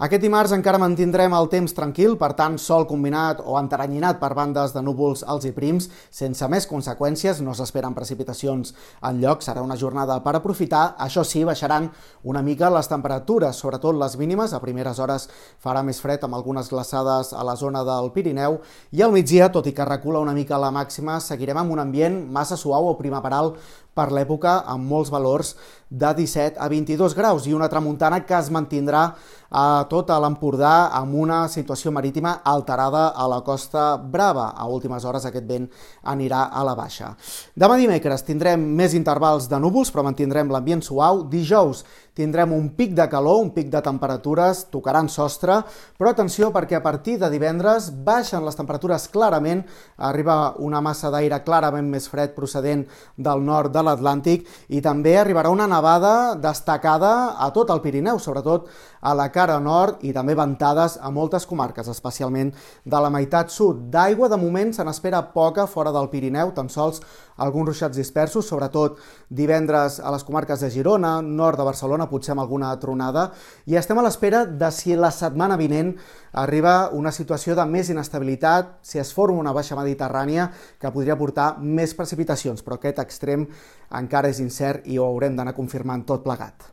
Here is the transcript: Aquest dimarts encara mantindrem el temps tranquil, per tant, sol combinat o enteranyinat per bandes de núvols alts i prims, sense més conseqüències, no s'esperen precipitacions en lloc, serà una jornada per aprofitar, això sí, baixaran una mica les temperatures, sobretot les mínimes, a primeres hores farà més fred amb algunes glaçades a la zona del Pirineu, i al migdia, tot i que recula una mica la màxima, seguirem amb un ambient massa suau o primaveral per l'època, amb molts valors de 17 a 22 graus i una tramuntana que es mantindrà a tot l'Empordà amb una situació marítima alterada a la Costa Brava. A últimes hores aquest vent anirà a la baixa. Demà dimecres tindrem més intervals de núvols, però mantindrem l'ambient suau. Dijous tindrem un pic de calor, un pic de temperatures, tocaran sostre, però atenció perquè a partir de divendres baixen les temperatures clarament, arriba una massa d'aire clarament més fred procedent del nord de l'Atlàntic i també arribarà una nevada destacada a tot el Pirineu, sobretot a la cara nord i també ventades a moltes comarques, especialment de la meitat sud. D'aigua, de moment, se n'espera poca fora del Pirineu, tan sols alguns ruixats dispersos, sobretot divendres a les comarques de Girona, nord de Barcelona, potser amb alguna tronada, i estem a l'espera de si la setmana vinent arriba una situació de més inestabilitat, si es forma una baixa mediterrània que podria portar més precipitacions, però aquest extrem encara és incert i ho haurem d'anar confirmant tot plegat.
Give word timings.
Aquest 0.00 0.22
dimarts 0.24 0.54
encara 0.56 0.78
mantindrem 0.80 1.34
el 1.36 1.50
temps 1.52 1.74
tranquil, 1.76 2.14
per 2.16 2.30
tant, 2.32 2.54
sol 2.56 2.86
combinat 2.88 3.42
o 3.44 3.58
enteranyinat 3.60 4.16
per 4.16 4.30
bandes 4.32 4.72
de 4.72 4.80
núvols 4.80 5.20
alts 5.28 5.44
i 5.44 5.50
prims, 5.52 5.90
sense 6.08 6.46
més 6.48 6.64
conseqüències, 6.70 7.42
no 7.44 7.52
s'esperen 7.52 7.92
precipitacions 7.92 8.72
en 9.04 9.18
lloc, 9.20 9.44
serà 9.44 9.60
una 9.60 9.76
jornada 9.76 10.16
per 10.24 10.32
aprofitar, 10.38 10.94
això 11.04 11.20
sí, 11.20 11.42
baixaran 11.44 11.90
una 12.24 12.40
mica 12.40 12.70
les 12.72 12.88
temperatures, 12.88 13.60
sobretot 13.60 13.98
les 14.00 14.16
mínimes, 14.16 14.54
a 14.56 14.62
primeres 14.64 15.02
hores 15.04 15.28
farà 15.60 15.84
més 15.84 16.00
fred 16.00 16.24
amb 16.24 16.38
algunes 16.38 16.72
glaçades 16.72 17.34
a 17.36 17.44
la 17.44 17.58
zona 17.60 17.84
del 17.84 18.08
Pirineu, 18.16 18.56
i 18.96 19.04
al 19.04 19.12
migdia, 19.12 19.50
tot 19.52 19.68
i 19.68 19.74
que 19.76 19.84
recula 19.84 20.24
una 20.24 20.32
mica 20.32 20.56
la 20.56 20.72
màxima, 20.72 21.18
seguirem 21.20 21.60
amb 21.60 21.76
un 21.76 21.84
ambient 21.84 22.22
massa 22.32 22.56
suau 22.56 22.88
o 22.88 22.96
primaveral 22.96 23.52
per 23.92 24.08
l'època, 24.14 24.62
amb 24.64 24.88
molts 24.88 25.10
valors 25.12 25.54
de 25.90 26.14
17 26.22 26.56
a 26.56 26.68
22 26.70 27.16
graus 27.18 27.46
i 27.50 27.52
una 27.52 27.68
tramuntana 27.68 28.22
que 28.24 28.36
es 28.38 28.48
mantindrà 28.54 29.10
a 29.50 29.84
tot 29.90 30.10
l'Empordà 30.10 30.90
amb 30.94 31.16
una 31.18 31.40
situació 31.50 31.90
marítima 31.90 32.38
alterada 32.46 33.08
a 33.10 33.26
la 33.28 33.40
Costa 33.42 33.96
Brava. 33.98 34.52
A 34.56 34.66
últimes 34.70 35.04
hores 35.04 35.26
aquest 35.26 35.46
vent 35.46 35.66
anirà 36.02 36.48
a 36.54 36.62
la 36.66 36.76
baixa. 36.78 37.16
Demà 37.54 37.76
dimecres 37.80 38.22
tindrem 38.26 38.62
més 38.78 38.94
intervals 38.94 39.48
de 39.50 39.58
núvols, 39.58 39.90
però 39.90 40.06
mantindrem 40.06 40.50
l'ambient 40.50 40.82
suau. 40.86 41.24
Dijous 41.30 41.84
tindrem 42.14 42.52
un 42.52 42.68
pic 42.76 42.92
de 42.94 43.06
calor, 43.08 43.40
un 43.40 43.50
pic 43.54 43.70
de 43.72 43.80
temperatures, 43.82 44.66
tocaran 44.70 45.08
sostre, 45.08 45.60
però 45.98 46.10
atenció 46.10 46.50
perquè 46.52 46.76
a 46.76 46.82
partir 46.84 47.16
de 47.20 47.30
divendres 47.32 47.88
baixen 48.04 48.44
les 48.44 48.58
temperatures 48.58 49.06
clarament, 49.12 49.62
arriba 49.96 50.54
una 50.58 50.82
massa 50.84 51.10
d'aire 51.12 51.40
clarament 51.46 51.88
més 51.88 52.08
fred 52.10 52.34
procedent 52.36 52.84
del 53.16 53.44
nord 53.46 53.72
de 53.72 53.84
l'Atlàntic 53.86 54.46
i 54.68 54.82
també 54.84 55.16
arribarà 55.18 55.52
una 55.54 55.68
nevada 55.70 56.34
destacada 56.36 57.36
a 57.38 57.50
tot 57.54 57.70
el 57.70 57.80
Pirineu, 57.80 58.18
sobretot 58.18 58.68
a 59.00 59.14
la 59.16 59.30
cara 59.40 59.56
nord 59.62 60.04
i 60.04 60.12
també 60.12 60.34
ventades 60.36 60.98
a 61.00 61.08
moltes 61.14 61.46
comarques, 61.48 61.88
especialment 61.88 62.52
de 62.84 63.00
la 63.00 63.10
meitat 63.12 63.48
sud. 63.54 63.86
D'aigua, 63.92 64.28
de 64.28 64.36
moment, 64.36 64.72
se 64.76 64.84
n'espera 64.84 65.22
poca 65.32 65.64
fora 65.66 65.92
del 65.94 66.10
Pirineu, 66.12 66.52
tan 66.52 66.68
sols 66.68 67.00
alguns 67.40 67.70
ruixats 67.70 67.96
dispersos, 67.96 68.48
sobretot 68.50 68.98
divendres 69.32 69.96
a 70.00 70.12
les 70.12 70.24
comarques 70.28 70.60
de 70.60 70.68
Girona, 70.70 71.14
nord 71.24 71.56
de 71.56 71.64
Barcelona, 71.64 72.08
potser 72.10 72.34
amb 72.34 72.44
alguna 72.44 72.74
tronada, 72.82 73.30
i 73.64 73.78
estem 73.80 73.98
a 73.98 74.04
l'espera 74.04 74.44
de 74.44 74.68
si 74.76 74.92
la 74.96 75.12
setmana 75.14 75.56
vinent 75.56 75.94
arriba 76.44 76.90
una 76.92 77.12
situació 77.16 77.56
de 77.56 77.64
més 77.64 77.88
inestabilitat, 77.88 78.76
si 78.82 79.00
es 79.00 79.14
forma 79.16 79.40
una 79.40 79.54
baixa 79.56 79.78
mediterrània 79.78 80.50
que 80.80 80.92
podria 80.92 81.16
portar 81.16 81.54
més 81.60 81.96
precipitacions, 81.96 82.60
però 82.60 82.76
aquest 82.76 83.00
extrem 83.00 83.48
encara 84.02 84.28
és 84.28 84.42
incert 84.44 84.84
i 84.84 85.00
ho 85.00 85.08
haurem 85.08 85.38
d'anar 85.38 85.56
confirmant 85.56 86.04
tot 86.04 86.26
plegat. 86.26 86.68